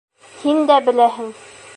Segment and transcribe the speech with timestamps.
[0.37, 1.31] Һин дә беләһең.